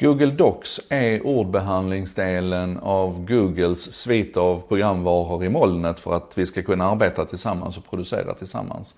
[0.00, 6.62] Google Docs är ordbehandlingsdelen av Googles svit av programvaror i molnet för att vi ska
[6.62, 8.94] kunna arbeta tillsammans och producera tillsammans.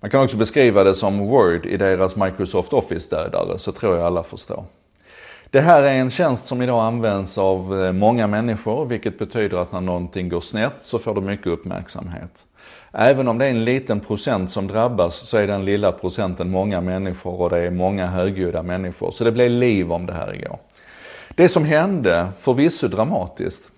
[0.00, 4.22] Man kan också beskriva det som Word i deras Microsoft Office-dödare, så tror jag alla
[4.22, 4.64] förstår.
[5.50, 9.72] Det här är en tjänst som idag används av eh, många människor, vilket betyder att
[9.72, 12.44] när någonting går snett så får det mycket uppmärksamhet.
[12.92, 16.80] Även om det är en liten procent som drabbas så är den lilla procenten många
[16.80, 19.10] människor och det är många högljudda människor.
[19.10, 20.58] Så det blev liv om det här igår.
[21.34, 23.70] Det som hände, förvisso dramatiskt,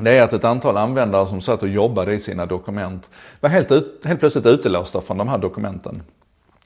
[0.00, 3.10] det är att ett antal användare som satt och jobbade i sina dokument
[3.40, 6.02] var helt, ut, helt plötsligt utelåsta från de här dokumenten.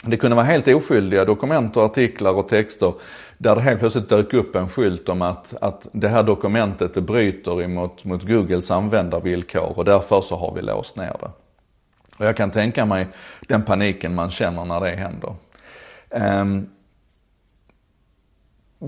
[0.03, 2.93] Det kunde vara helt oskyldiga dokument och artiklar och texter
[3.39, 7.01] där det helt plötsligt dök upp en skylt om att, att det här dokumentet det
[7.01, 11.31] bryter emot mot Googles användarvillkor och därför så har vi låst ner det.
[12.17, 13.07] Och jag kan tänka mig
[13.41, 15.35] den paniken man känner när det händer.
[16.11, 16.69] Um,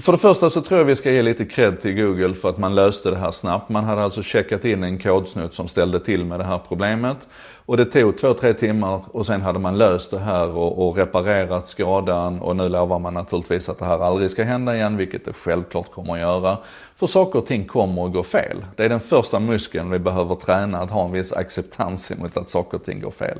[0.01, 2.59] för det första så tror jag vi ska ge lite cred till Google för att
[2.59, 3.69] man löste det här snabbt.
[3.69, 7.29] Man hade alltså checkat in en kodsnutt som ställde till med det här problemet.
[7.67, 10.97] Och det tog två, tre timmar och sen hade man löst det här och, och,
[10.97, 15.25] reparerat skadan och nu lovar man naturligtvis att det här aldrig ska hända igen, vilket
[15.25, 16.59] det självklart kommer att göra.
[16.97, 18.65] För saker och ting kommer att gå fel.
[18.77, 22.49] Det är den första muskeln vi behöver träna, att ha en viss acceptans emot att
[22.49, 23.39] saker och ting går fel.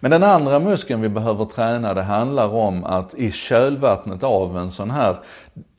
[0.00, 4.70] Men den andra muskeln vi behöver träna, det handlar om att i kölvattnet av en
[4.70, 5.16] sån här,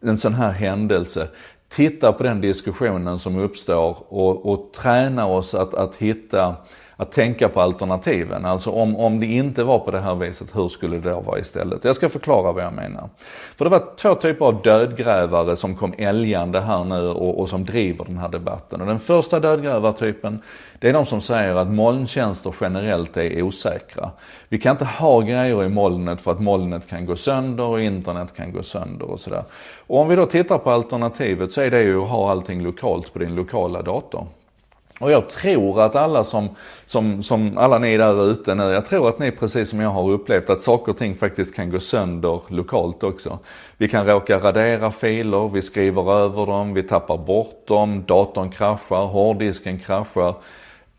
[0.06, 1.28] en sån här händelse,
[1.70, 6.56] titta på den diskussionen som uppstår och, och träna oss att, att hitta
[6.98, 8.46] att tänka på alternativen.
[8.46, 11.40] Alltså om, om det inte var på det här viset, hur skulle det då vara
[11.40, 11.84] istället?
[11.84, 13.10] Jag ska förklara vad jag menar.
[13.56, 17.66] För det var två typer av dödgrävare som kom älgande här nu och, och som
[17.66, 18.82] driver den här debatten.
[18.82, 20.42] Och den första dödgrävartypen,
[20.80, 24.12] det är de som säger att molntjänster generellt är osäkra.
[24.50, 28.36] Vi kan inte ha grejer i molnet för att molnet kan gå sönder och internet
[28.36, 29.44] kan gå sönder och sådär.
[29.88, 33.14] Och om vi då tittar på alternativet så är det ju att ha allting lokalt
[33.14, 34.28] på din lokala dator.
[35.00, 36.50] Och jag tror att alla som,
[36.86, 40.12] som, som alla ni där ute nu, jag tror att ni precis som jag har
[40.12, 43.40] upplevt att saker och ting faktiskt kan gå sönder lokalt också.
[43.78, 49.06] Vi kan råka radera filer, vi skriver över dem, vi tappar bort dem, datorn kraschar,
[49.06, 50.36] hårddisken kraschar.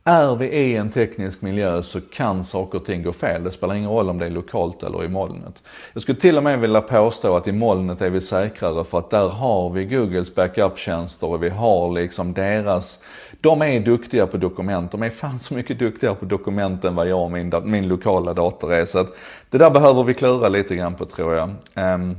[0.09, 3.45] Är vi i en teknisk miljö så kan saker och ting gå fel.
[3.45, 5.63] Det spelar ingen roll om det är lokalt eller i molnet.
[5.93, 9.11] Jag skulle till och med vilja påstå att i molnet är vi säkrare för att
[9.11, 13.03] där har vi Googles backup-tjänster och vi har liksom deras
[13.41, 14.93] de är duktiga på dokument.
[14.93, 18.35] De är fan så mycket duktigare på dokument än vad jag och min, min lokala
[18.35, 18.87] dator är.
[18.87, 19.17] Så att
[19.51, 21.51] det där behöver vi klura lite grann på tror jag.
[21.95, 22.17] Um,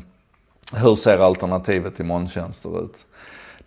[0.74, 3.06] hur ser alternativet till molntjänster ut?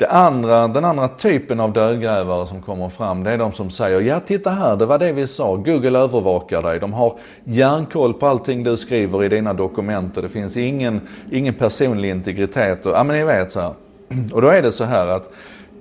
[0.01, 4.01] Det andra, den andra typen av dödgrävare som kommer fram, det är de som säger,
[4.01, 6.81] ja titta här, det var det vi sa, Google övervakar dig.
[6.81, 11.01] De har järnkoll på allting du skriver i dina dokument och det finns ingen,
[11.31, 12.87] ingen personlig integritet.
[12.87, 13.75] Och, ja men ni vet så här.
[14.33, 15.33] Och då är det så här att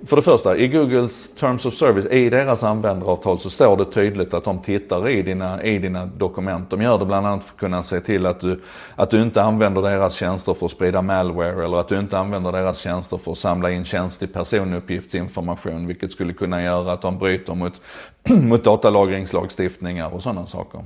[0.05, 4.33] för det första, i Googles Terms of Service, i deras användaravtal så står det tydligt
[4.33, 6.69] att de tittar i dina, i dina dokument.
[6.69, 8.61] De gör det bland annat för att kunna se till att du,
[8.95, 12.51] att du inte använder deras tjänster för att sprida malware eller att du inte använder
[12.51, 17.55] deras tjänster för att samla in känslig personuppgiftsinformation vilket skulle kunna göra att de bryter
[17.55, 17.81] mot,
[18.29, 20.83] mot datalagringslagstiftningar och sådana saker.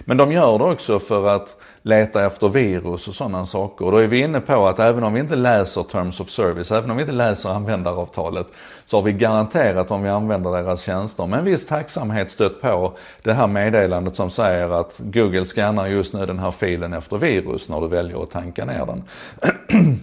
[0.00, 3.84] Men de gör det också för att leta efter virus och sådana saker.
[3.84, 6.70] Och då är vi inne på att även om vi inte läser Terms of Service,
[6.70, 8.46] även om vi inte läser användaravtalet,
[8.86, 12.92] så har vi garanterat om vi använder deras tjänster med en viss tacksamhet stött på
[13.22, 17.68] det här meddelandet som säger att Google scannar just nu den här filen efter virus
[17.68, 19.04] när du väljer att tanka ner den.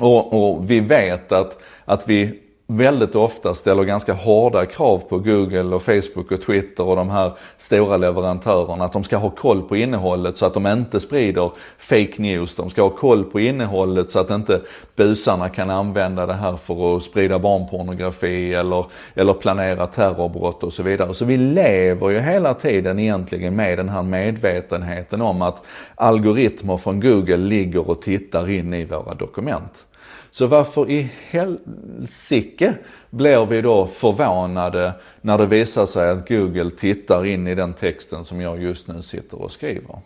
[0.00, 5.74] och, och vi vet att, att vi väldigt ofta ställer ganska hårda krav på Google
[5.74, 9.76] och Facebook och Twitter och de här stora leverantörerna att de ska ha koll på
[9.76, 12.54] innehållet så att de inte sprider fake news.
[12.54, 14.60] De ska ha koll på innehållet så att inte
[14.96, 20.82] busarna kan använda det här för att sprida barnpornografi eller, eller planera terrorbrott och så
[20.82, 21.14] vidare.
[21.14, 25.62] Så vi lever ju hela tiden egentligen med den här medvetenheten om att
[25.94, 29.84] algoritmer från Google ligger och tittar in i våra dokument.
[30.30, 32.74] Så varför i helsike
[33.10, 38.24] blir vi då förvånade när det visar sig att Google tittar in i den texten
[38.24, 39.98] som jag just nu sitter och skriver?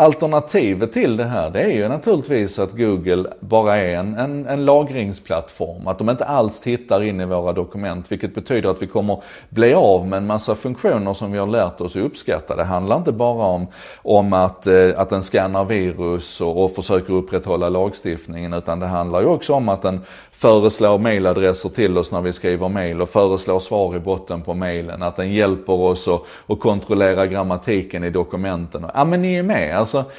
[0.00, 4.64] Alternativet till det här det är ju naturligtvis att Google bara är en, en, en,
[4.64, 5.88] lagringsplattform.
[5.88, 9.74] Att de inte alls tittar in i våra dokument vilket betyder att vi kommer bli
[9.74, 12.56] av med en massa funktioner som vi har lärt oss att uppskatta.
[12.56, 13.66] Det handlar inte bara om,
[14.02, 19.20] om att, eh, att den scannar virus och, och försöker upprätthålla lagstiftningen utan det handlar
[19.20, 20.00] ju också om att den
[20.40, 25.02] föreslår mailadresser till oss när vi skriver mail och föreslår svar i botten på mailen.
[25.02, 28.86] Att den hjälper oss att, att kontrollera grammatiken i dokumenten.
[28.94, 29.78] Ja men ni är med.
[29.78, 30.12] Alltså, Alltså,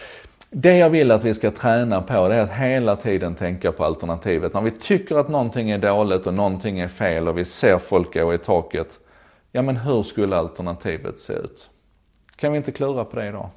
[0.49, 3.85] Det jag vill att vi ska träna på det är att hela tiden tänka på
[3.85, 4.53] alternativet.
[4.53, 8.13] När vi tycker att någonting är dåligt och någonting är fel och vi ser folk
[8.13, 8.99] gå i taket.
[9.51, 11.69] Ja men hur skulle alternativet se ut?
[12.35, 13.49] Kan vi inte klura på det idag?